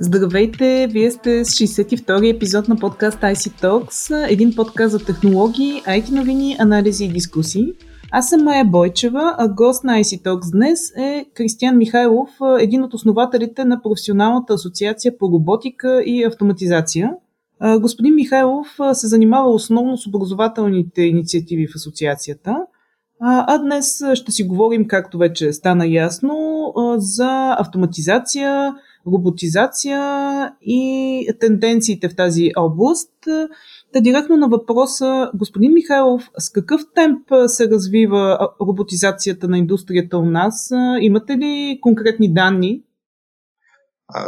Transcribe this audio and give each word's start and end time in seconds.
Здравейте! 0.00 0.88
Вие 0.90 1.10
сте 1.10 1.44
с 1.44 1.48
62-и 1.48 2.28
епизод 2.28 2.68
на 2.68 2.76
подкаст 2.76 3.18
IC 3.18 3.62
Talks, 3.62 4.30
един 4.32 4.54
подкаст 4.54 4.92
за 4.92 5.04
технологии, 5.04 5.82
IT 5.86 6.10
новини, 6.10 6.56
анализи 6.58 7.04
и 7.04 7.08
дискусии. 7.08 7.72
Аз 8.10 8.28
съм 8.28 8.44
Майя 8.44 8.64
Бойчева, 8.64 9.34
а 9.38 9.48
гост 9.48 9.84
на 9.84 9.92
IC 10.00 10.22
Talks 10.22 10.52
днес 10.52 10.92
е 10.96 11.26
Кристиан 11.34 11.76
Михайлов, 11.76 12.30
един 12.58 12.82
от 12.82 12.94
основателите 12.94 13.64
на 13.64 13.82
професионалната 13.82 14.54
асоциация 14.54 15.18
по 15.18 15.28
роботика 15.28 16.02
и 16.06 16.24
автоматизация. 16.24 17.10
Господин 17.80 18.14
Михайлов 18.14 18.78
се 18.92 19.06
занимава 19.06 19.50
основно 19.50 19.96
с 19.96 20.06
образователните 20.06 21.02
инициативи 21.02 21.66
в 21.66 21.76
асоциацията, 21.76 22.56
а 23.20 23.58
днес 23.58 24.02
ще 24.14 24.32
си 24.32 24.44
говорим, 24.44 24.88
както 24.88 25.18
вече 25.18 25.52
стана 25.52 25.86
ясно, 25.86 26.72
за 26.96 27.56
автоматизация, 27.58 28.74
роботизация 29.06 30.00
и 30.62 31.28
тенденциите 31.40 32.08
в 32.08 32.16
тази 32.16 32.50
област. 32.56 33.12
Та 33.92 34.00
директно 34.00 34.36
на 34.36 34.48
въпроса, 34.48 35.30
господин 35.34 35.72
Михайлов, 35.72 36.30
с 36.38 36.50
какъв 36.50 36.80
темп 36.94 37.28
се 37.46 37.70
развива 37.70 38.48
роботизацията 38.60 39.48
на 39.48 39.58
индустрията 39.58 40.18
у 40.18 40.24
нас? 40.24 40.70
Имате 41.00 41.32
ли 41.36 41.78
конкретни 41.80 42.34
данни? 42.34 42.82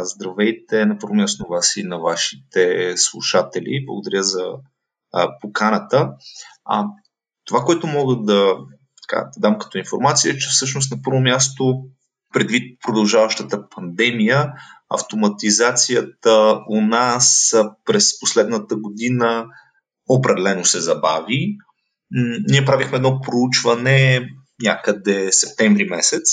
Здравейте 0.01 0.85
на 0.85 0.97
място 1.13 1.45
вас 1.49 1.77
и 1.77 1.83
на 1.83 1.99
вашите 1.99 2.93
слушатели. 2.97 3.85
Благодаря 3.85 4.23
за 4.23 4.45
поканата. 5.41 6.13
Това, 7.45 7.59
което 7.59 7.87
мога 7.87 8.15
да, 8.15 8.57
така, 9.07 9.29
да 9.37 9.39
дам 9.39 9.59
като 9.59 9.77
информация, 9.77 10.33
е, 10.33 10.37
че 10.37 10.49
всъщност 10.49 10.91
на 10.91 11.01
първо 11.03 11.19
място 11.19 11.83
предвид 12.33 12.79
продължаващата 12.81 13.69
пандемия, 13.69 14.51
автоматизацията 14.89 16.59
у 16.69 16.81
нас 16.81 17.55
през 17.85 18.19
последната 18.19 18.75
година 18.75 19.45
определено 20.09 20.65
се 20.65 20.79
забави. 20.79 21.57
Ние 22.49 22.65
правихме 22.65 22.95
едно 22.95 23.21
проучване 23.21 24.29
някъде 24.63 25.31
септември 25.31 25.83
месец. 25.83 26.23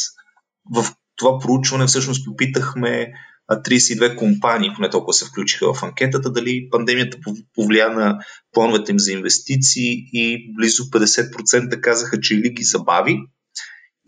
В 0.74 0.94
това 1.16 1.38
проучване 1.38 1.86
всъщност 1.86 2.26
попитахме 2.26 3.12
32 3.50 4.16
компании, 4.16 4.70
поне 4.76 4.90
толкова 4.90 5.12
се 5.12 5.24
включиха 5.24 5.74
в 5.74 5.82
анкетата, 5.82 6.32
дали 6.32 6.68
пандемията 6.70 7.18
повлия 7.54 7.90
на 7.90 8.18
плановете 8.52 8.92
им 8.92 8.98
за 8.98 9.12
инвестиции 9.12 9.92
и 10.12 10.54
близо 10.54 10.82
50% 10.82 11.80
казаха, 11.80 12.20
че 12.20 12.34
или 12.34 12.50
ги 12.50 12.62
забави, 12.62 13.18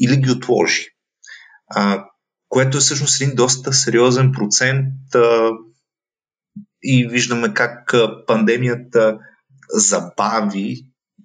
или 0.00 0.16
ги 0.16 0.30
отложи 0.30 0.86
а, 1.70 2.04
което 2.48 2.76
е 2.76 2.80
всъщност 2.80 3.20
един 3.20 3.34
доста 3.34 3.72
сериозен 3.72 4.32
процент 4.32 5.14
а, 5.14 5.50
и 6.82 7.08
виждаме 7.08 7.54
как 7.54 7.94
пандемията 8.26 9.18
забави 9.70 10.76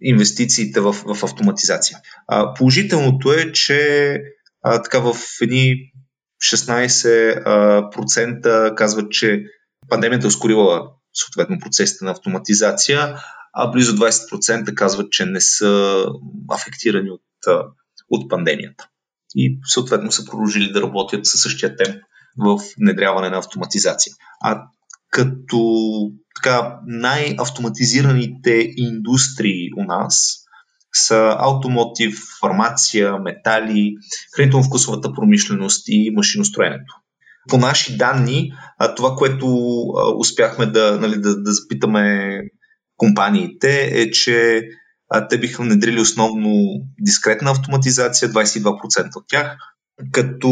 инвестициите 0.02 0.80
в, 0.80 0.94
в 0.94 1.24
автоматизация. 1.24 1.98
А, 2.28 2.54
положителното 2.54 3.34
е, 3.34 3.52
че 3.52 4.20
а, 4.64 4.82
така 4.82 5.00
в 5.00 5.16
едни 5.42 5.76
16% 6.54 8.76
казват, 8.76 9.12
че 9.12 9.44
пандемията 9.90 10.26
е 10.26 10.28
ускорила 10.28 10.90
съответно 11.14 11.60
процесите 11.60 12.06
на 12.06 12.12
автоматизация, 12.12 13.18
а 13.54 13.72
близо 13.72 13.96
20% 13.96 14.74
казват, 14.74 15.12
че 15.12 15.26
не 15.26 15.42
са 15.42 16.06
афектирани 16.52 17.10
от, 17.10 17.22
от 18.10 18.30
пандемията 18.30 18.88
и 19.36 19.60
съответно 19.66 20.12
са 20.12 20.26
продължили 20.26 20.72
да 20.72 20.82
работят 20.82 21.26
със 21.26 21.42
същия 21.42 21.76
темп 21.76 21.96
в 22.38 22.60
внедряване 22.80 23.30
на 23.30 23.38
автоматизация. 23.38 24.14
А 24.44 24.62
като 25.10 25.62
така, 26.36 26.80
най-автоматизираните 26.88 28.70
индустрии 28.78 29.70
у 29.78 29.84
нас 29.84 30.40
са 30.94 31.36
автомотив, 31.40 32.20
фармация, 32.42 33.18
метали, 33.18 33.94
хранително-вкусовата 34.38 35.14
промишленост 35.16 35.84
и 35.88 36.12
машиностроенето. 36.16 36.96
По 37.50 37.58
наши 37.58 37.98
данни, 37.98 38.54
това, 38.96 39.16
което 39.16 39.48
успяхме 40.18 40.66
да, 40.66 41.00
нали, 41.02 41.22
да, 41.22 41.42
да 41.42 41.52
запитаме 41.52 42.40
компаниите 42.98 43.90
е, 43.94 44.12
че 44.12 44.62
те 45.30 45.40
биха 45.40 45.64
внедрили 45.64 46.02
основно 46.02 46.82
дискретна 47.00 47.52
автоматизация, 47.52 48.30
22% 48.30 49.16
от 49.16 49.24
тях, 49.28 49.58
като 50.12 50.50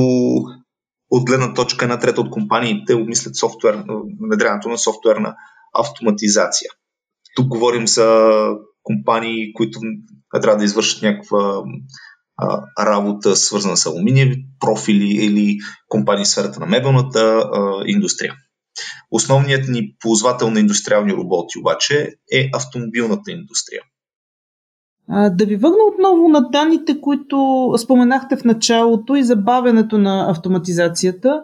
от 1.09 1.25
гледна 1.25 1.53
точка 1.53 1.85
една 1.85 1.99
трета 1.99 2.21
от 2.21 2.29
компаниите 2.29 2.95
обмислят 2.95 3.35
софтуер, 3.35 3.83
внедряването 4.21 4.69
на 4.69 4.77
софтуерна 4.77 5.35
автоматизация. 5.73 6.69
Тук 7.35 7.47
говорим 7.47 7.87
за 7.87 8.29
компании, 8.83 9.53
които 9.53 9.79
трябва 10.41 10.57
да 10.57 10.65
извършат 10.65 11.01
някаква 11.01 11.63
работа, 12.79 13.35
свързана 13.35 13.77
с 13.77 13.85
алуминиеви 13.85 14.45
профили 14.59 15.25
или 15.25 15.57
компании 15.87 16.25
в 16.25 16.27
сферата 16.27 16.59
на 16.59 16.65
мебелната 16.65 17.49
индустрия. 17.85 18.35
Основният 19.11 19.67
ни 19.67 19.95
ползвател 19.99 20.49
на 20.49 20.59
индустриални 20.59 21.13
роботи 21.13 21.59
обаче 21.59 22.13
е 22.31 22.49
автомобилната 22.53 23.31
индустрия. 23.31 23.81
Да 25.09 25.45
ви 25.45 25.55
върна 25.55 25.83
отново 25.93 26.29
на 26.29 26.49
данните, 26.49 27.01
които 27.01 27.73
споменахте 27.77 28.35
в 28.35 28.43
началото 28.43 29.15
и 29.15 29.23
забавянето 29.23 29.97
на 29.97 30.31
автоматизацията. 30.31 31.41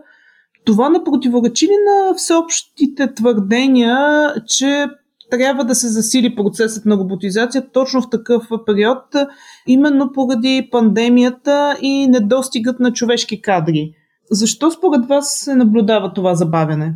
Това 0.65 0.89
не 0.89 1.03
противоречи 1.03 1.65
ли 1.65 1.75
на 1.85 2.13
всеобщите 2.15 3.13
твърдения, 3.13 4.33
че 4.47 4.87
трябва 5.31 5.65
да 5.65 5.75
се 5.75 5.87
засили 5.87 6.35
процесът 6.35 6.85
на 6.85 6.97
роботизация 6.97 7.71
точно 7.71 8.01
в 8.01 8.09
такъв 8.09 8.47
период, 8.65 9.03
именно 9.67 10.11
поради 10.11 10.69
пандемията 10.71 11.77
и 11.81 12.07
недостигът 12.07 12.79
на 12.79 12.93
човешки 12.93 13.41
кадри? 13.41 13.91
Защо 14.31 14.71
според 14.71 15.05
вас 15.05 15.29
се 15.29 15.55
наблюдава 15.55 16.13
това 16.13 16.35
забавяне? 16.35 16.95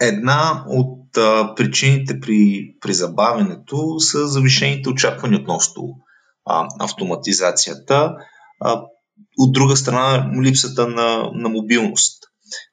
Една 0.00 0.64
от 0.68 0.97
а, 1.18 1.54
причините 1.54 2.20
при, 2.20 2.70
при 2.80 2.94
забавянето 2.94 4.00
са 4.00 4.28
завишените 4.28 4.88
очаквания 4.88 5.40
относно 5.40 5.82
а, 6.46 6.68
автоматизацията. 6.80 8.14
А, 8.60 8.82
от 9.38 9.52
друга 9.52 9.76
страна, 9.76 10.30
липсата 10.42 10.88
на, 10.88 11.30
на 11.34 11.48
мобилност. 11.48 12.24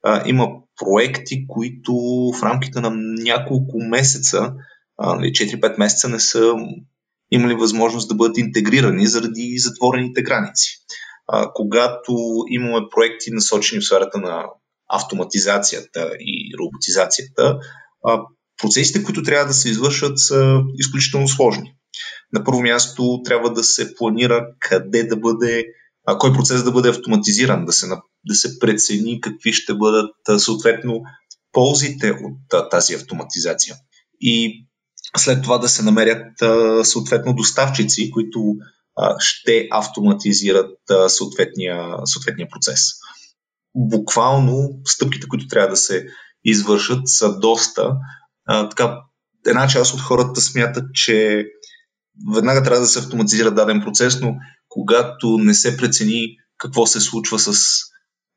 А, 0.04 0.24
има 0.26 0.48
проекти, 0.78 1.48
които 1.48 1.94
в 2.40 2.44
рамките 2.44 2.82
на 2.82 2.92
няколко 3.24 3.78
месеца, 3.90 4.54
4-5 5.00 5.62
нали, 5.62 5.76
месеца, 5.78 6.10
не 6.10 6.20
са 6.20 6.54
имали 7.32 7.54
възможност 7.54 8.10
да 8.10 8.16
бъдат 8.16 8.38
интегрирани 8.38 9.08
заради 9.08 9.58
затворените 9.58 10.22
граници. 10.22 10.70
А, 11.28 11.52
когато 11.54 12.14
имаме 12.50 12.88
проекти 12.96 13.32
насочени 13.32 13.82
в 13.82 13.86
сферата 13.86 14.18
на 14.18 14.46
автоматизацията 14.88 16.12
и 16.20 16.54
роботизацията, 16.60 17.60
процесите, 18.62 19.04
които 19.04 19.24
трябва 19.24 19.48
да 19.48 19.54
се 19.54 19.70
извършат, 19.70 20.20
са 20.20 20.62
изключително 20.78 21.28
сложни. 21.28 21.74
На 22.34 22.44
първо 22.44 22.62
място 22.62 23.22
трябва 23.26 23.54
да 23.54 23.64
се 23.64 23.96
планира 23.96 24.48
къде 24.60 25.04
да 25.04 25.18
бъде, 25.18 25.66
а, 26.08 26.18
кой 26.18 26.34
процес 26.34 26.64
да 26.64 26.72
бъде 26.72 26.90
автоматизиран, 26.90 27.66
да 27.66 27.74
се, 27.74 27.88
да 28.26 28.36
се 28.36 28.60
прецени 28.60 29.22
какви 29.22 29.54
ще 29.54 29.74
бъдат 29.74 30.16
съответно 30.38 31.02
ползите 31.52 32.12
от 32.12 32.70
тази 32.72 32.94
автоматизация. 32.94 33.76
И 34.22 34.66
след 35.18 35.44
това 35.44 35.58
да 35.58 35.70
се 35.70 35.84
намерят 35.84 36.28
съответно 36.84 37.34
доставчици, 37.34 38.12
които 38.12 38.56
ще 39.20 39.68
автоматизират 39.72 40.78
съответния, 41.08 41.98
съответния 42.06 42.48
процес. 42.52 42.82
Буквално 43.76 44.70
стъпките, 44.86 45.28
които 45.28 45.48
трябва 45.48 45.70
да 45.70 45.78
се 45.78 46.06
извършат, 46.44 47.02
са 47.06 47.40
доста. 47.40 47.92
А, 48.46 48.70
така, 48.70 49.02
една 49.48 49.68
част 49.68 49.94
от 49.94 50.02
хората 50.02 50.42
смятат, 50.42 50.94
че 50.94 51.46
веднага 52.36 52.64
трябва 52.64 52.80
да 52.80 52.88
се 52.88 53.00
автоматизира 53.00 53.52
даден 53.52 53.82
процес, 53.82 54.22
но 54.22 54.36
когато 54.70 55.38
не 55.38 55.54
се 55.54 55.78
прецени 55.78 56.38
какво 56.58 56.86
се 56.86 57.02
случва 57.02 57.40
с 57.40 57.80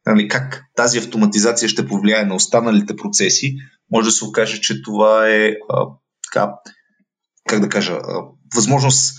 нали, 0.07 0.29
как 0.29 0.65
тази 0.77 0.99
автоматизация 0.99 1.69
ще 1.69 1.87
повлияе 1.87 2.25
на 2.25 2.35
останалите 2.35 2.97
процеси, 2.97 3.57
може 3.91 4.09
да 4.09 4.13
се 4.13 4.25
окаже, 4.25 4.61
че 4.61 4.83
това 4.83 5.29
е 5.29 5.53
а, 5.71 5.87
така, 6.23 6.53
как 7.49 7.61
да 7.61 7.69
кажа, 7.69 7.93
а, 7.93 8.23
възможност 8.55 9.19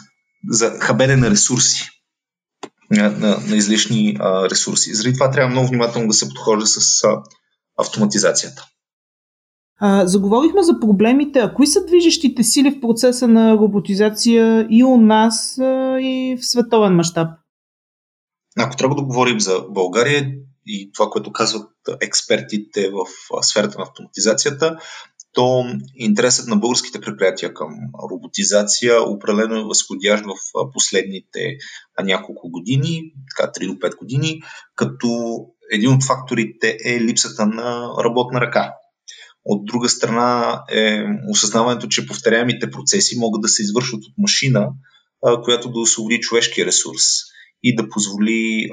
за 0.50 0.80
хабене 0.80 1.16
на 1.16 1.30
ресурси, 1.30 1.90
на, 2.92 3.10
на, 3.10 3.38
на 3.38 3.56
излишни 3.56 4.18
а, 4.20 4.50
ресурси. 4.50 4.94
Заради 4.94 5.14
това 5.14 5.32
трябва 5.32 5.52
много 5.52 5.68
внимателно 5.68 6.08
да 6.08 6.14
се 6.14 6.30
подхожда 6.30 6.68
с 6.68 7.04
а, 7.04 7.22
автоматизацията. 7.78 8.66
А, 9.80 10.08
заговорихме 10.08 10.64
за 10.64 10.80
проблемите. 10.80 11.40
А 11.40 11.54
кои 11.54 11.68
са 11.68 11.86
движещите 11.86 12.44
сили 12.44 12.72
в 12.72 12.82
процеса 12.82 13.28
на 13.28 13.54
роботизация 13.54 14.68
и 14.70 14.84
у 14.84 14.98
нас, 14.98 15.60
а, 15.60 16.00
и 16.02 16.38
в 16.42 16.46
световен 16.46 16.96
мащаб? 16.96 17.30
Ако 18.58 18.76
трябва 18.76 18.96
да 18.96 19.04
говорим 19.04 19.40
за 19.40 19.66
България, 19.70 20.32
и 20.68 20.92
това, 20.94 21.10
което 21.10 21.32
казват 21.32 21.72
експертите 22.02 22.90
в 22.90 23.06
сферата 23.42 23.78
на 23.78 23.84
автоматизацията, 23.84 24.78
то 25.34 25.66
интересът 25.96 26.48
на 26.48 26.56
българските 26.56 27.02
предприятия 27.02 27.54
към 27.54 27.70
роботизация 28.12 29.02
определено 29.02 29.56
е 29.56 29.64
възходящ 29.64 30.24
в 30.26 30.34
последните 30.74 31.58
няколко 32.04 32.50
години, 32.50 33.14
така 33.38 33.52
3 33.52 33.68
до 33.68 33.74
5 33.74 33.98
години, 33.98 34.42
като 34.76 35.38
един 35.72 35.94
от 35.94 36.04
факторите 36.04 36.78
е 36.86 37.00
липсата 37.00 37.46
на 37.46 37.90
работна 38.04 38.42
ръка. 38.42 38.74
От 39.46 39.66
друга 39.66 39.90
страна 39.90 40.62
е 40.72 41.04
осъзнаването, 41.30 41.88
че 41.88 42.08
повторяемите 42.08 42.72
процеси 42.72 43.20
могат 43.20 43.42
да 43.42 43.48
се 43.48 43.62
извършват 43.62 44.02
от 44.04 44.14
машина, 44.18 44.68
която 45.44 45.72
да 45.72 45.80
освободи 45.80 46.20
човешкия 46.20 46.66
ресурс 46.66 47.04
и 47.64 47.76
да 47.76 47.90
позволи 47.90 48.70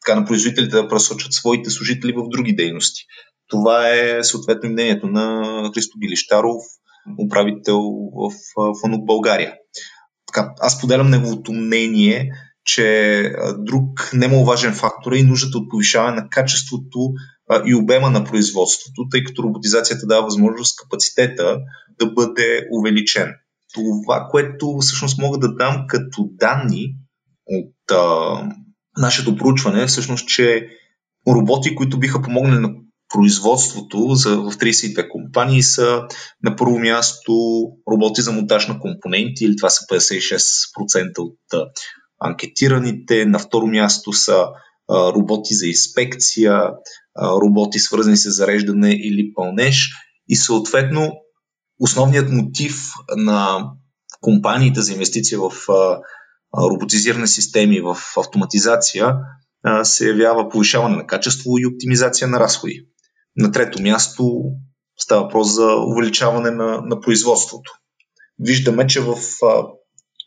така, 0.00 0.20
на 0.20 0.26
производителите 0.26 0.76
да 0.76 0.88
пресочат 0.88 1.32
своите 1.32 1.70
служители 1.70 2.12
в 2.12 2.28
други 2.28 2.56
дейности. 2.56 3.00
Това 3.48 3.88
е 3.88 4.24
съответно 4.24 4.70
мнението 4.70 5.06
на 5.06 5.44
Христо 5.74 5.98
Гилищаров, 5.98 6.62
управител 7.26 7.80
в 8.14 8.32
Фанук 8.82 9.06
България. 9.06 9.54
Така, 10.26 10.50
аз 10.60 10.80
поделям 10.80 11.10
неговото 11.10 11.52
мнение, 11.52 12.30
че 12.64 13.32
друг 13.58 14.10
немаловажен 14.14 14.74
фактор 14.74 15.12
е 15.12 15.18
и 15.18 15.22
нуждата 15.22 15.58
от 15.58 15.70
повишаване 15.70 16.20
на 16.20 16.28
качеството 16.28 16.98
и 17.66 17.74
обема 17.74 18.10
на 18.10 18.24
производството, 18.24 19.08
тъй 19.10 19.24
като 19.24 19.42
роботизацията 19.42 20.06
дава 20.06 20.22
възможност 20.22 20.78
капацитета 20.78 21.58
да 22.00 22.06
бъде 22.06 22.68
увеличен. 22.72 23.34
Това, 23.74 24.28
което 24.30 24.78
всъщност 24.80 25.18
мога 25.18 25.38
да 25.38 25.54
дам 25.54 25.84
като 25.88 26.28
данни 26.32 26.94
от 27.46 27.92
а, 27.92 28.42
нашето 28.98 29.36
проучване, 29.36 29.82
е 29.82 29.86
всъщност, 29.86 30.28
че 30.28 30.68
роботи, 31.28 31.74
които 31.74 31.98
биха 31.98 32.22
помогнали 32.22 32.58
на 32.58 32.70
производството 33.14 34.14
за, 34.14 34.36
в 34.36 34.52
32 34.52 35.08
компании 35.08 35.62
са 35.62 36.02
на 36.42 36.56
първо 36.56 36.78
място 36.78 37.32
роботи 37.92 38.22
за 38.22 38.32
монтаж 38.32 38.68
на 38.68 38.80
компоненти, 38.80 39.44
или 39.44 39.56
това 39.56 39.70
са 39.70 39.84
56% 39.84 41.18
от 41.18 41.70
анкетираните. 42.20 43.26
На 43.26 43.38
второ 43.38 43.66
място 43.66 44.12
са 44.12 44.46
а, 44.88 45.12
роботи 45.12 45.54
за 45.54 45.66
инспекция, 45.66 46.52
а, 46.52 46.74
роботи 47.22 47.78
свързани 47.78 48.16
с 48.16 48.30
зареждане 48.30 48.90
или 48.90 49.32
пълнеж. 49.34 49.90
И 50.28 50.36
съответно 50.36 51.12
основният 51.80 52.32
мотив 52.32 52.76
на 53.16 53.70
компаниите 54.20 54.80
за 54.80 54.92
инвестиция 54.92 55.38
в 55.40 55.52
роботизирани 56.56 57.26
системи, 57.26 57.80
в 57.80 57.96
автоматизация, 58.16 59.16
се 59.82 60.08
явява 60.08 60.48
повишаване 60.48 60.96
на 60.96 61.06
качество 61.06 61.58
и 61.58 61.66
оптимизация 61.66 62.28
на 62.28 62.40
разходи. 62.40 62.86
На 63.36 63.52
трето 63.52 63.82
място 63.82 64.42
става 64.98 65.22
въпрос 65.22 65.54
за 65.54 65.74
увеличаване 65.76 66.50
на, 66.50 66.80
на 66.80 67.00
производството. 67.00 67.72
Виждаме, 68.38 68.86
че 68.86 69.00
в 69.00 69.16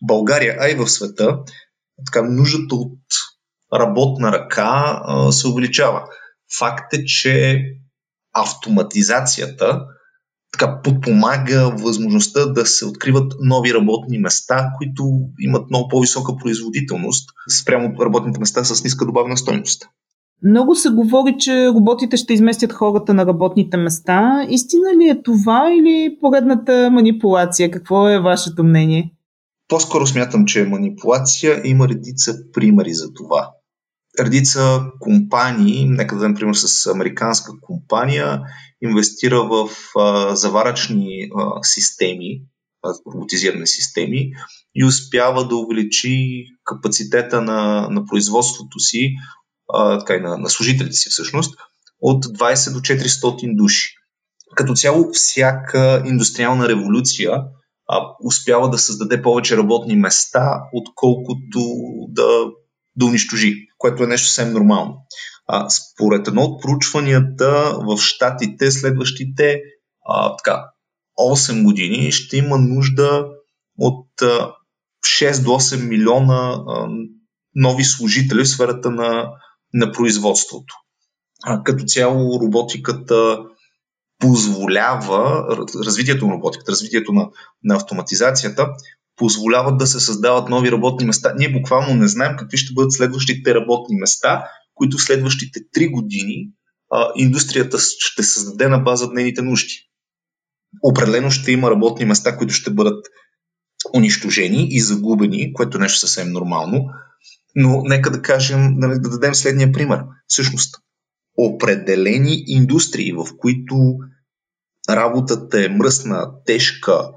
България, 0.04 0.58
а 0.60 0.70
и 0.70 0.76
в 0.76 0.88
света, 0.88 1.38
така, 2.06 2.22
нуждата 2.22 2.76
от 2.76 3.00
работна 3.74 4.32
ръка 4.32 5.02
се 5.32 5.48
увеличава. 5.48 6.08
Факт 6.60 6.94
е, 6.94 7.06
че 7.06 7.64
автоматизацията 8.34 9.82
така 10.52 10.82
подпомага 10.82 11.72
възможността 11.78 12.46
да 12.46 12.66
се 12.66 12.86
откриват 12.86 13.34
нови 13.42 13.74
работни 13.74 14.18
места, 14.18 14.72
които 14.78 15.04
имат 15.40 15.70
много 15.70 15.88
по-висока 15.88 16.38
производителност 16.38 17.30
спрямо 17.62 18.02
работните 18.02 18.40
места 18.40 18.64
с 18.64 18.84
ниска 18.84 19.06
добавна 19.06 19.38
стойност. 19.38 19.84
Много 20.44 20.76
се 20.76 20.90
говори, 20.90 21.36
че 21.40 21.68
роботите 21.68 22.18
ще 22.18 22.34
изместят 22.34 22.74
хората 22.74 23.14
на 23.14 23.26
работните 23.26 23.78
места. 23.78 24.46
Истина 24.50 24.90
ли 24.96 25.10
е 25.10 25.22
това 25.24 25.70
или 25.74 26.18
поредната 26.22 26.90
манипулация? 26.92 27.72
Какво 27.72 28.10
е 28.10 28.20
вашето 28.20 28.64
мнение? 28.64 29.14
По-скоро 29.68 30.08
смятам, 30.08 30.46
че 30.46 30.62
е 30.62 30.66
манипулация. 30.66 31.62
Има 31.64 31.88
редица 31.88 32.34
примери 32.54 32.94
за 32.94 33.14
това. 33.14 33.52
Редица 34.20 34.82
компании, 35.00 35.86
нека 35.86 36.16
да 36.16 36.22
дадем 36.22 36.36
пример 36.36 36.54
с 36.54 36.88
американска 36.88 37.52
компания, 37.62 38.42
инвестира 38.82 39.44
в 39.44 39.70
а, 39.98 40.36
заварачни 40.36 41.30
а, 41.38 41.64
системи, 41.64 42.42
роботизирани 43.14 43.68
системи 43.68 44.32
и 44.76 44.86
успява 44.86 45.48
да 45.48 45.56
увеличи 45.56 46.46
капацитета 46.64 47.42
на, 47.42 47.88
на 47.90 48.06
производството 48.06 48.80
си 48.80 49.16
а, 49.74 50.00
така 50.00 50.16
и 50.16 50.20
на, 50.20 50.38
на 50.38 50.50
служителите 50.50 50.94
си 50.94 51.10
всъщност, 51.10 51.56
от 52.02 52.26
20 52.26 52.74
до 52.74 52.80
400 52.80 53.56
души. 53.56 53.96
Като 54.56 54.74
цяло 54.74 55.10
всяка 55.14 56.04
индустриална 56.06 56.70
революция 56.70 57.44
а, 57.88 58.02
успява 58.24 58.70
да 58.70 58.78
създаде 58.78 59.22
повече 59.22 59.58
работни 59.58 59.96
места, 59.96 60.62
отколкото 60.74 61.60
да, 62.10 62.28
да 62.96 63.06
унищожи, 63.06 63.68
което 63.78 64.04
е 64.04 64.08
нещо 64.08 64.28
съвсем 64.28 64.54
нормално. 64.54 64.98
А, 65.48 65.70
според 65.70 66.28
едно 66.28 66.42
от 66.42 66.62
проучванията 66.62 67.78
в 67.88 67.98
Штатите, 67.98 68.72
следващите 68.72 69.62
а, 70.06 70.36
така, 70.36 70.64
8 71.20 71.64
години 71.64 72.12
ще 72.12 72.38
има 72.38 72.58
нужда 72.58 73.26
от 73.78 74.22
а, 74.22 74.52
6 75.06 75.44
до 75.44 75.50
8 75.50 75.88
милиона 75.88 76.64
а, 76.68 76.88
нови 77.56 77.84
служители 77.84 78.44
в 78.44 78.50
сферата 78.50 78.92
на 78.92 79.32
на 79.74 79.92
производството. 79.92 80.76
А, 81.44 81.64
като 81.64 81.84
цяло 81.84 82.40
роботиката 82.40 83.40
позволява, 84.20 85.46
развитието 85.86 86.28
на 86.28 86.34
роботиката, 86.34 86.72
развитието 86.72 87.14
на, 87.14 87.30
на 87.64 87.76
автоматизацията, 87.76 88.68
позволяват 89.22 89.78
да 89.78 89.88
се 89.88 90.00
създават 90.00 90.50
нови 90.50 90.72
работни 90.72 91.06
места. 91.06 91.34
Ние 91.38 91.52
буквално 91.52 91.96
не 91.96 92.08
знаем 92.08 92.36
какви 92.40 92.58
ще 92.58 92.74
бъдат 92.74 92.94
следващите 92.94 93.56
работни 93.56 93.96
места, 94.00 94.44
които 94.74 94.98
следващите 94.98 95.60
3 95.60 95.92
години 95.92 96.50
а, 96.92 97.12
индустрията 97.16 97.78
ще 97.80 98.24
създаде 98.24 98.68
на 98.68 98.80
база 98.80 99.10
нейните 99.14 99.42
нужди. 99.42 99.74
Определено 100.84 101.32
ще 101.32 101.52
има 101.52 101.72
работни 101.72 102.06
места, 102.06 102.38
които 102.38 102.54
ще 102.54 102.72
бъдат 102.72 103.06
унищожени 103.96 104.68
и 104.72 104.82
загубени, 104.82 105.54
което 105.54 105.78
е 105.78 105.82
нещо 105.82 106.00
съвсем 106.00 106.32
нормално. 106.32 106.86
Но 107.56 107.82
нека 107.84 108.12
да 108.12 108.22
кажем, 108.22 108.60
нали, 108.78 109.00
да 109.00 109.10
дадем 109.10 109.36
следния 109.36 109.72
пример. 109.72 110.00
Всъщност, 110.28 110.76
определени 111.38 112.44
индустрии, 112.48 113.12
в 113.12 113.28
които 113.38 113.76
работата 114.90 115.66
е 115.66 115.70
мръсна, 115.70 116.32
тежка, 116.46 117.10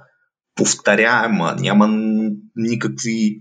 повторяема, 0.54 1.56
няма 1.60 1.88
никакви, 2.56 3.40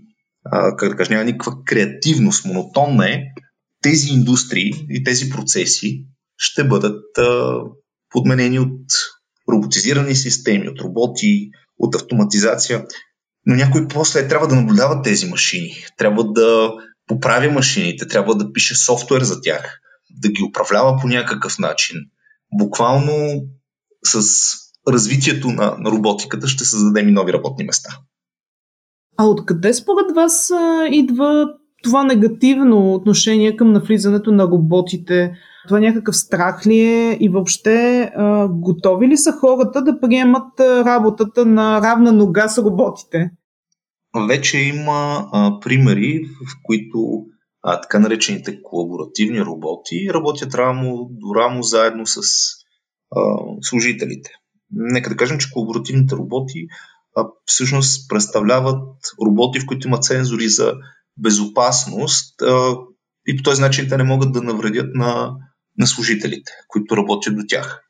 как 0.76 0.88
да 0.88 0.96
кажа, 0.96 1.10
няма 1.10 1.24
никаква 1.24 1.64
креативност, 1.64 2.44
монотонна 2.44 3.10
е, 3.10 3.22
тези 3.82 4.08
индустрии 4.08 4.72
и 4.90 5.04
тези 5.04 5.30
процеси 5.30 6.06
ще 6.36 6.64
бъдат 6.64 7.04
подменени 8.10 8.58
от 8.58 8.86
роботизирани 9.52 10.14
системи, 10.14 10.68
от 10.68 10.80
роботи, 10.80 11.50
от 11.78 11.94
автоматизация 11.94 12.84
но 13.46 13.54
някой 13.54 13.88
после 13.88 14.28
трябва 14.28 14.48
да 14.48 14.54
наблюдава 14.54 15.02
тези 15.02 15.26
машини, 15.26 15.84
трябва 15.96 16.32
да 16.32 16.72
поправя 17.06 17.50
машините, 17.50 18.08
трябва 18.08 18.34
да 18.34 18.52
пише 18.52 18.74
софтуер 18.74 19.22
за 19.22 19.40
тях, 19.40 19.80
да 20.10 20.28
ги 20.28 20.42
управлява 20.42 20.98
по 21.00 21.08
някакъв 21.08 21.58
начин. 21.58 21.96
Буквално 22.52 23.42
с 24.04 24.22
развитието 24.88 25.48
на, 25.48 25.76
на 25.78 25.90
роботиката 25.90 26.48
ще 26.48 26.64
създадем 26.64 27.08
и 27.08 27.12
нови 27.12 27.32
работни 27.32 27.64
места. 27.64 27.98
А 29.16 29.24
откъде 29.24 29.74
според 29.74 30.14
вас 30.14 30.52
идва 30.90 31.46
това 31.82 32.04
негативно 32.04 32.94
отношение 32.94 33.56
към 33.56 33.72
навлизането 33.72 34.32
на 34.32 34.44
роботите? 34.44 35.32
Това 35.68 35.80
някакъв 35.80 36.16
страх 36.16 36.66
ли 36.66 36.80
е 36.80 37.18
и 37.20 37.28
въобще 37.28 38.10
готови 38.50 39.08
ли 39.08 39.16
са 39.16 39.32
хората 39.32 39.82
да 39.84 40.00
приемат 40.00 40.60
работата 40.60 41.46
на 41.46 41.80
равна 41.80 42.12
нога 42.12 42.48
с 42.48 42.58
роботите? 42.58 43.30
Вече 44.28 44.58
има 44.58 45.28
а, 45.32 45.60
примери, 45.60 46.24
в 46.24 46.52
които 46.62 47.24
а, 47.62 47.80
така 47.80 47.98
наречените 47.98 48.62
колаборативни 48.62 49.44
роботи 49.44 50.10
работят 50.14 50.54
рамо 50.54 51.08
до 51.10 51.34
рамо 51.34 51.62
заедно 51.62 52.06
с 52.06 52.18
а, 52.18 53.20
служителите. 53.60 54.30
Нека 54.74 55.10
да 55.10 55.16
кажем, 55.16 55.38
че 55.38 55.50
колаборативните 55.50 56.16
роботи 56.16 56.66
а, 57.16 57.26
всъщност 57.46 58.08
представляват 58.08 58.98
роботи, 59.26 59.60
в 59.60 59.66
които 59.66 59.88
имат 59.88 60.04
сензори 60.04 60.48
за 60.48 60.74
безопасност 61.16 62.42
а, 62.42 62.76
и 63.26 63.36
по 63.36 63.42
този 63.42 63.60
начин 63.60 63.88
те 63.88 63.96
не 63.96 64.04
могат 64.04 64.32
да 64.32 64.42
навредят 64.42 64.94
на, 64.94 65.34
на 65.78 65.86
служителите, 65.86 66.52
които 66.68 66.96
работят 66.96 67.36
до 67.36 67.42
тях. 67.48 67.82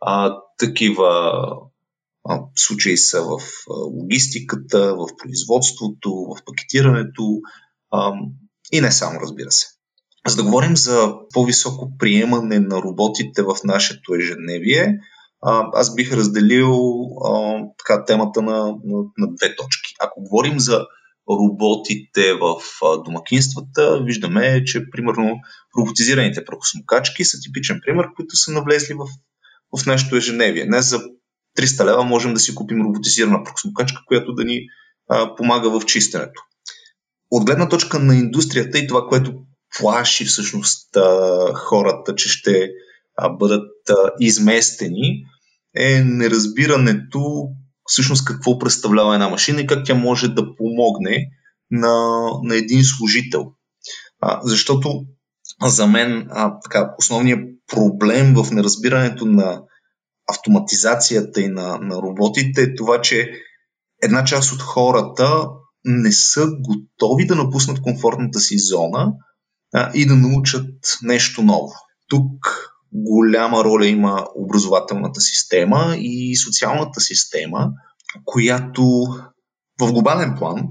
А, 0.00 0.36
такива 0.58 1.40
а, 2.28 2.40
случаи 2.56 2.96
са 2.96 3.22
в 3.22 3.30
а, 3.30 3.72
логистиката, 3.72 4.94
в 4.94 5.06
производството, 5.22 6.10
в 6.12 6.44
пакетирането 6.44 7.40
а, 7.92 8.12
и 8.72 8.80
не 8.80 8.92
само, 8.92 9.20
разбира 9.20 9.50
се. 9.50 9.66
За 10.28 10.36
да 10.36 10.42
говорим 10.42 10.76
за 10.76 11.14
по-високо 11.32 11.92
приемане 11.98 12.58
на 12.58 12.82
роботите 12.82 13.42
в 13.42 13.56
нашето 13.64 14.14
ежедневие, 14.14 14.98
аз 15.72 15.94
бих 15.94 16.12
разделил 16.12 16.74
а, 17.24 17.60
така, 17.78 18.04
темата 18.04 18.42
на, 18.42 18.64
на, 18.64 18.98
на 19.18 19.34
две 19.34 19.56
точки. 19.56 19.94
Ако 20.00 20.22
говорим 20.22 20.60
за 20.60 20.86
роботите 21.30 22.34
в 22.34 22.56
домакинствата, 23.04 24.02
виждаме, 24.04 24.64
че 24.64 24.90
примерно 24.90 25.36
роботизираните 25.78 26.44
прахосмокачки 26.44 27.24
са 27.24 27.38
типичен 27.40 27.80
пример, 27.86 28.06
които 28.16 28.36
са 28.36 28.52
навлезли 28.52 28.94
в, 28.94 29.06
в 29.78 29.86
нашето 29.86 30.16
ежедневие. 30.16 30.64
Не 30.64 30.82
за 30.82 31.00
300 31.58 31.84
лева 31.84 32.04
можем 32.04 32.34
да 32.34 32.40
си 32.40 32.54
купим 32.54 32.82
роботизирана 32.82 33.44
прахосмокачка, 33.44 34.02
която 34.06 34.32
да 34.32 34.44
ни 34.44 34.60
а, 35.08 35.34
помага 35.36 35.80
в 35.80 35.86
чистенето. 35.86 36.42
От 37.30 37.44
гледна 37.46 37.68
точка 37.68 37.98
на 37.98 38.16
индустрията 38.16 38.78
и 38.78 38.86
това, 38.86 39.06
което 39.08 39.34
плаши 39.78 40.24
всъщност 40.24 40.96
а, 40.96 41.54
хората, 41.54 42.14
че 42.14 42.28
ще 42.28 42.70
а, 43.16 43.28
бъдат 43.28 43.90
а, 43.90 43.94
изместени, 44.20 45.24
е 45.76 46.04
неразбирането 46.04 47.48
всъщност 47.84 48.24
какво 48.24 48.58
представлява 48.58 49.14
една 49.14 49.28
машина 49.28 49.60
и 49.60 49.66
как 49.66 49.84
тя 49.84 49.94
може 49.94 50.28
да 50.28 50.56
помогне 50.56 51.26
на, 51.70 52.26
на 52.42 52.56
един 52.56 52.84
служител. 52.84 53.46
А, 54.20 54.40
защото 54.42 55.04
за 55.62 55.86
мен 55.86 56.26
а, 56.30 56.60
така, 56.64 56.94
основният 56.98 57.40
проблем 57.72 58.34
в 58.34 58.50
неразбирането 58.50 59.26
на 59.26 59.62
автоматизацията 60.28 61.40
и 61.40 61.48
на, 61.48 61.78
на 61.78 61.96
роботите 61.96 62.62
е 62.62 62.74
това, 62.74 63.00
че 63.00 63.30
една 64.02 64.24
част 64.24 64.52
от 64.52 64.62
хората 64.62 65.48
не 65.84 66.12
са 66.12 66.46
готови 66.46 67.26
да 67.26 67.34
напуснат 67.34 67.82
комфортната 67.82 68.40
си 68.40 68.58
зона 68.58 69.12
а, 69.74 69.90
и 69.94 70.06
да 70.06 70.16
научат 70.16 70.70
нещо 71.02 71.42
ново. 71.42 71.72
Тук 72.08 72.70
голяма 73.04 73.64
роля 73.64 73.86
има 73.86 74.26
образователната 74.34 75.20
система 75.20 75.96
и 75.98 76.36
социалната 76.36 77.00
система, 77.00 77.70
която 78.24 78.82
в 79.80 79.92
глобален 79.92 80.34
план 80.38 80.68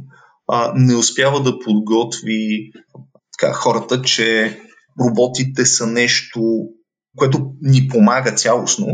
а, 0.48 0.74
не 0.76 0.96
успява 0.96 1.44
да 1.44 1.60
подготви 1.60 2.72
така, 3.38 3.54
хората, 3.54 4.02
че 4.02 4.60
роботите 5.02 5.66
са 5.66 5.88
нещо, 5.88 6.42
което 7.18 7.52
ни 7.62 7.88
помага 7.88 8.36
цялостно 8.36 8.88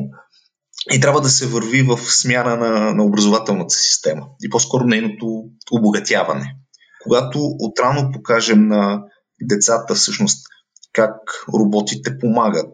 и 0.91 0.99
трябва 0.99 1.21
да 1.21 1.29
се 1.29 1.47
върви 1.47 1.81
в 1.81 1.97
смяна 1.97 2.55
на, 2.57 2.93
на 2.93 3.03
образователната 3.03 3.75
система 3.75 4.27
и 4.43 4.49
по-скоро 4.49 4.83
нейното 4.83 5.43
обогатяване. 5.71 6.55
Когато 7.03 7.39
отрано 7.59 8.11
покажем 8.13 8.67
на 8.67 9.03
децата 9.41 9.95
всъщност 9.95 10.47
как 10.93 11.13
роботите 11.53 12.17
помагат, 12.19 12.73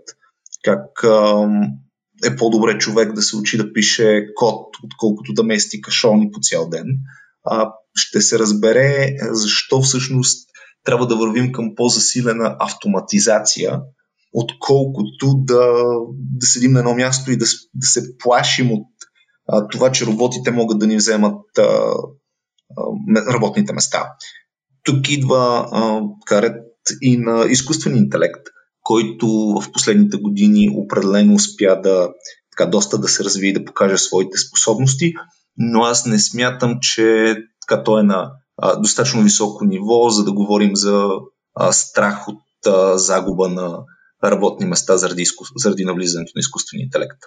как 0.67 1.03
е 2.25 2.35
по-добре 2.35 2.77
човек 2.77 3.13
да 3.13 3.21
се 3.21 3.37
учи 3.37 3.57
да 3.57 3.73
пише 3.73 4.25
код, 4.35 4.65
отколкото 4.83 5.33
да 5.33 5.43
мести 5.43 5.81
кашони 5.81 6.31
по 6.31 6.39
цял 6.41 6.69
ден. 6.69 6.85
Ще 7.95 8.21
се 8.21 8.39
разбере 8.39 9.07
защо 9.31 9.81
всъщност 9.81 10.49
трябва 10.83 11.07
да 11.07 11.15
вървим 11.15 11.51
към 11.51 11.75
по-засилена 11.75 12.55
автоматизация, 12.59 13.81
отколкото 14.33 15.35
да, 15.35 15.83
да 16.13 16.47
седим 16.47 16.71
на 16.71 16.79
едно 16.79 16.95
място 16.95 17.31
и 17.31 17.37
да, 17.37 17.45
да 17.73 17.87
се 17.87 18.17
плашим 18.17 18.71
от 18.71 18.87
това, 19.71 19.91
че 19.91 20.05
роботите 20.05 20.51
могат 20.51 20.79
да 20.79 20.87
ни 20.87 20.97
вземат 20.97 21.45
работните 23.33 23.73
места. 23.73 24.13
Тук 24.83 25.09
идва 25.09 25.69
а, 25.71 26.01
карет 26.25 26.63
и 27.01 27.17
на 27.17 27.45
изкуствен 27.49 27.97
интелект– 27.97 28.41
който 28.87 29.27
в 29.27 29.71
последните 29.71 30.17
години 30.17 30.69
определено 30.77 31.33
успя 31.33 31.81
да 31.83 32.09
така, 32.51 32.69
доста 32.69 32.97
да 32.97 33.07
се 33.07 33.23
развие 33.23 33.49
и 33.49 33.53
да 33.53 33.65
покаже 33.65 33.97
своите 33.97 34.37
способности, 34.37 35.13
но 35.57 35.83
аз 35.83 36.05
не 36.05 36.19
смятам, 36.19 36.77
че 36.81 37.35
така, 37.67 37.83
той 37.83 37.99
е 37.99 38.03
на 38.03 38.31
а, 38.57 38.75
достатъчно 38.75 39.21
високо 39.21 39.65
ниво, 39.65 40.09
за 40.09 40.23
да 40.23 40.31
говорим 40.31 40.75
за 40.75 41.09
а, 41.55 41.71
страх 41.71 42.27
от 42.27 42.67
а, 42.67 42.97
загуба 42.97 43.49
на 43.49 43.79
работни 44.23 44.65
места 44.65 44.97
заради, 44.97 45.21
изку... 45.21 45.43
заради 45.55 45.85
навлизането 45.85 46.31
на 46.35 46.39
изкуствения 46.39 46.85
интелект. 46.85 47.19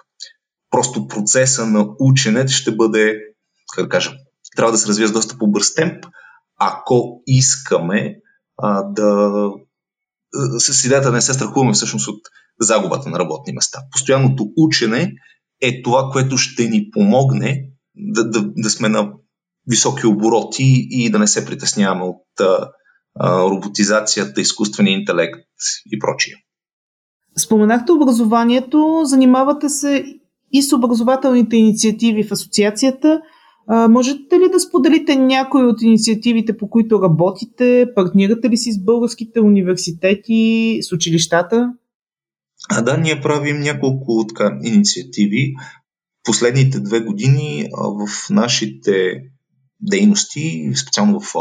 Просто 0.71 1.07
процеса 1.07 1.65
на 1.65 1.87
учене 1.99 2.47
ще 2.47 2.75
бъде, 2.75 3.17
как 3.75 3.85
да 3.85 3.89
кажа, 3.89 4.11
трябва 4.55 4.71
да 4.71 4.77
се 4.77 4.87
развие 4.87 5.07
с 5.07 5.11
доста 5.11 5.37
по-бърз 5.37 5.73
темп, 5.73 6.05
ако 6.59 7.21
искаме 7.27 8.15
а, 8.57 8.83
да 8.83 9.31
с 10.57 10.85
идеята 10.85 11.07
да 11.07 11.15
не 11.15 11.21
се 11.21 11.33
страхуваме 11.33 11.73
всъщност 11.73 12.07
от 12.07 12.21
загубата 12.59 13.09
на 13.09 13.19
работни 13.19 13.53
места. 13.53 13.79
Постоянното 13.91 14.47
учене 14.57 15.13
е 15.61 15.81
това, 15.81 16.09
което 16.11 16.37
ще 16.37 16.69
ни 16.69 16.89
помогне 16.91 17.65
да, 17.95 18.29
да, 18.29 18.45
да 18.57 18.69
сме 18.69 18.89
на 18.89 19.11
високи 19.67 20.07
обороти 20.07 20.87
и 20.89 21.09
да 21.09 21.19
не 21.19 21.27
се 21.27 21.45
притесняваме 21.45 22.03
от 22.03 22.39
а, 22.39 22.69
роботизацията, 23.49 24.41
изкуствения 24.41 24.99
интелект 24.99 25.39
и 25.85 25.99
прочие. 25.99 26.33
Споменахте 27.37 27.91
образованието, 27.91 29.01
занимавате 29.03 29.69
се 29.69 30.05
и 30.51 30.61
с 30.61 30.73
образователните 30.73 31.55
инициативи 31.55 32.23
в 32.23 32.31
асоциацията. 32.31 33.21
А, 33.73 33.87
можете 33.87 34.39
ли 34.39 34.49
да 34.51 34.59
споделите 34.59 35.15
някои 35.15 35.65
от 35.65 35.81
инициативите, 35.81 36.57
по 36.57 36.69
които 36.69 37.01
работите? 37.01 37.87
Партнирате 37.95 38.49
ли 38.49 38.57
си 38.57 38.71
с 38.71 38.83
българските 38.83 39.39
университети, 39.39 40.79
с 40.81 40.91
училищата? 40.91 41.73
А, 42.69 42.81
да, 42.81 42.97
ние 42.97 43.21
правим 43.21 43.59
няколко 43.59 44.25
така, 44.27 44.59
инициативи. 44.63 45.53
Последните 46.23 46.79
две 46.79 46.99
години 46.99 47.65
в 47.77 48.29
нашите 48.29 49.21
дейности, 49.81 50.71
специално 50.75 51.19
в 51.19 51.33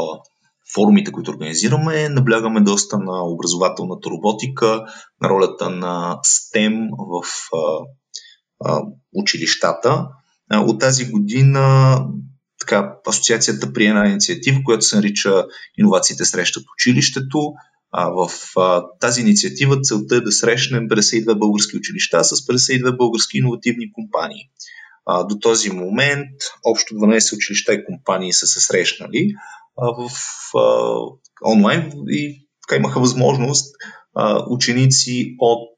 форумите, 0.75 1.13
които 1.13 1.31
организираме, 1.31 2.09
наблягаме 2.09 2.61
доста 2.61 2.99
на 2.99 3.25
образователната 3.25 4.11
роботика, 4.11 4.85
на 5.23 5.29
ролята 5.29 5.71
на 5.71 6.19
STEM 6.25 6.89
в 6.99 7.25
училищата. 9.15 10.07
От 10.53 10.81
тази 10.81 11.11
година 11.11 11.97
така, 12.61 12.95
асоциацията 13.07 13.73
прие 13.73 13.89
една 13.89 14.09
инициатива, 14.09 14.61
която 14.65 14.85
се 14.85 14.97
нарича 14.97 15.47
Иновациите 15.79 16.25
срещат 16.25 16.65
училището. 16.77 17.53
А 17.93 18.09
в 18.09 18.31
а, 18.57 18.85
тази 19.01 19.21
инициатива 19.21 19.81
целта 19.81 20.17
е 20.17 20.21
да 20.21 20.33
срещнем 20.33 20.89
52 20.89 21.39
български 21.39 21.77
училища 21.77 22.25
с 22.25 22.37
52 22.37 22.97
български 22.97 23.39
иновативни 23.39 23.93
компании. 23.93 24.51
А, 25.07 25.25
до 25.25 25.39
този 25.39 25.71
момент 25.71 26.31
общо 26.65 26.95
12 26.95 27.37
училища 27.37 27.75
и 27.75 27.85
компании 27.85 28.33
са 28.33 28.47
се 28.47 28.61
срещнали 28.61 29.33
а, 29.79 29.87
в 29.87 30.11
а, 30.59 30.97
онлайн 31.53 31.93
и 32.09 32.49
така 32.69 32.77
имаха 32.77 33.01
възможност 33.01 33.75
а, 34.15 34.45
ученици 34.49 35.37
от 35.39 35.69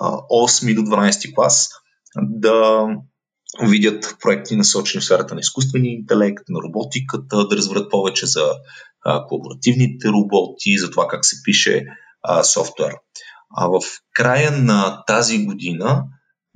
а, 0.00 0.10
8 0.10 0.74
до 0.74 0.80
12 0.80 1.34
клас 1.34 1.68
да 2.22 2.86
видят 3.66 4.16
проекти 4.20 4.56
насочени 4.56 5.00
в 5.00 5.04
сферата 5.04 5.34
на 5.34 5.40
изкуствения 5.40 5.92
интелект, 5.92 6.44
на 6.48 6.60
роботиката, 6.60 7.48
да 7.48 7.56
разберат 7.56 7.90
повече 7.90 8.26
за 8.26 8.52
а, 9.04 9.26
колаборативните 9.26 10.08
роботи, 10.08 10.78
за 10.78 10.90
това 10.90 11.08
как 11.08 11.26
се 11.26 11.36
пише 11.44 11.86
а, 12.22 12.44
софтуер. 12.44 12.94
А 13.56 13.66
в 13.66 13.80
края 14.14 14.52
на 14.52 15.04
тази 15.06 15.44
година 15.44 16.04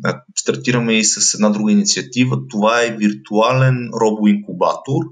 а, 0.05 0.23
стартираме 0.37 0.99
и 0.99 1.05
с 1.05 1.35
една 1.35 1.51
друга 1.51 1.73
инициатива. 1.73 2.39
Това 2.51 2.83
е 2.83 2.97
виртуален 2.97 3.91
робоинкубатор, 4.01 5.03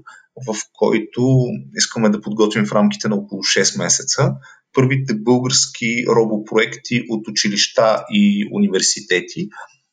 в 0.47 0.55
който 0.73 1.45
искаме 1.75 2.09
да 2.09 2.21
подготвим 2.21 2.65
в 2.65 2.71
рамките 2.71 3.07
на 3.07 3.15
около 3.15 3.41
6 3.41 3.77
месеца 3.77 4.33
първите 4.73 5.13
български 5.15 6.05
робопроекти 6.07 7.03
от 7.09 7.27
училища 7.27 8.03
и 8.11 8.49
университети, 8.51 9.49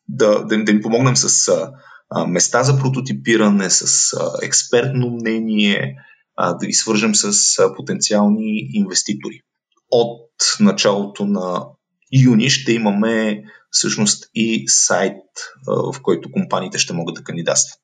да, 0.08 0.44
да, 0.44 0.54
им, 0.54 0.64
да 0.64 0.72
им 0.72 0.82
помогнем 0.82 1.16
с 1.16 1.48
а, 2.10 2.26
места 2.26 2.62
за 2.62 2.78
прототипиране, 2.78 3.70
с 3.70 4.12
а, 4.12 4.30
експертно 4.42 5.10
мнение, 5.10 5.94
а, 6.36 6.54
да 6.54 6.66
ги 6.66 6.72
свържем 6.72 7.14
с 7.14 7.58
а, 7.58 7.74
потенциални 7.74 8.70
инвеститори. 8.74 9.40
От 9.90 10.30
началото 10.60 11.26
на 11.26 11.66
юни 12.24 12.50
ще 12.50 12.72
имаме 12.72 13.42
всъщност 13.70 14.30
и 14.34 14.64
сайт, 14.68 15.22
а, 15.68 15.92
в 15.92 16.02
който 16.02 16.32
компаниите 16.32 16.78
ще 16.78 16.92
могат 16.92 17.14
да 17.14 17.22
кандидатстват. 17.22 17.80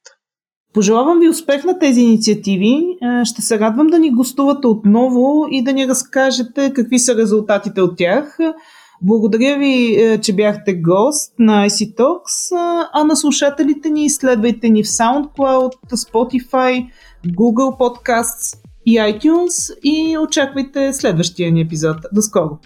Пожелавам 0.72 1.20
ви 1.20 1.28
успех 1.28 1.64
на 1.64 1.78
тези 1.78 2.00
инициативи. 2.00 2.80
Ще 3.24 3.42
се 3.42 3.58
радвам 3.58 3.86
да 3.86 3.98
ни 3.98 4.10
гостувате 4.10 4.66
отново 4.66 5.46
и 5.50 5.64
да 5.64 5.72
ни 5.72 5.88
разкажете 5.88 6.72
какви 6.74 6.98
са 6.98 7.16
резултатите 7.16 7.80
от 7.80 7.96
тях. 7.96 8.38
Благодаря 9.02 9.58
ви, 9.58 9.94
е, 9.94 10.20
че 10.20 10.32
бяхте 10.32 10.74
гост 10.74 11.34
на 11.38 11.66
IC 11.68 11.96
Talks, 11.96 12.56
а 12.92 13.04
на 13.04 13.16
слушателите 13.16 13.90
ни 13.90 14.10
следвайте 14.10 14.68
ни 14.68 14.84
в 14.84 14.86
SoundCloud, 14.86 15.72
Spotify, 15.90 16.86
Google 17.26 17.78
Podcasts 17.78 18.58
и 18.86 18.98
iTunes 18.98 19.78
и 19.84 20.18
очаквайте 20.18 20.92
следващия 20.92 21.52
ни 21.52 21.60
епизод. 21.60 21.96
До 22.12 22.22
скоро! 22.22 22.58